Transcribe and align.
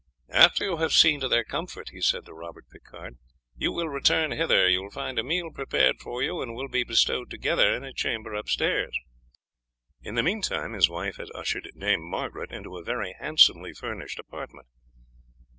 "After 0.33 0.65
you 0.65 0.77
have 0.77 0.93
seen 0.93 1.19
to 1.19 1.27
their 1.27 1.43
comfort," 1.43 1.89
he 1.89 2.01
said 2.01 2.25
to 2.25 2.33
Robert 2.33 2.65
Picard, 2.71 3.19
"you 3.55 3.71
will 3.71 3.87
return 3.87 4.31
hither; 4.31 4.67
you 4.67 4.81
will 4.81 4.89
find 4.89 5.19
a 5.19 5.23
meal 5.23 5.51
prepared 5.51 5.99
for 5.99 6.23
you, 6.23 6.41
and 6.41 6.55
will 6.55 6.67
be 6.69 6.83
bestowed 6.83 7.29
together 7.29 7.71
in 7.75 7.83
a 7.83 7.93
chamber 7.93 8.33
upstairs." 8.33 8.97
In 10.01 10.15
the 10.15 10.23
meantime 10.23 10.73
his 10.73 10.89
wife 10.89 11.17
had 11.17 11.29
ushered 11.35 11.69
Dame 11.77 12.01
Margaret 12.01 12.51
into 12.51 12.77
a 12.77 12.83
very 12.83 13.13
handsomely 13.19 13.73
furnished 13.75 14.17
apartment. 14.17 14.65